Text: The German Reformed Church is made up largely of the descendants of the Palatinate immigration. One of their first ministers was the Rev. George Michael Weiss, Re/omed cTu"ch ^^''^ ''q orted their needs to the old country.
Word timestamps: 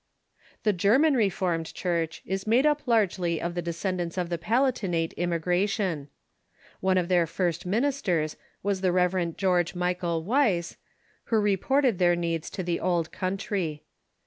The 0.63 0.73
German 0.73 1.13
Reformed 1.15 1.71
Church 1.75 2.23
is 2.25 2.47
made 2.47 2.65
up 2.65 2.87
largely 2.87 3.39
of 3.39 3.53
the 3.53 3.61
descendants 3.61 4.17
of 4.17 4.29
the 4.29 4.39
Palatinate 4.39 5.13
immigration. 5.15 6.07
One 6.79 6.97
of 6.97 7.07
their 7.07 7.27
first 7.27 7.67
ministers 7.67 8.35
was 8.63 8.81
the 8.81 8.91
Rev. 8.91 9.37
George 9.37 9.75
Michael 9.75 10.23
Weiss, 10.23 10.77
Re/omed 11.29 11.29
cTu"ch 11.29 11.59
^^''^ 11.59 11.67
''q 11.67 11.83
orted 11.93 11.97
their 11.99 12.15
needs 12.15 12.49
to 12.49 12.63
the 12.63 12.79
old 12.79 13.11
country. 13.11 13.83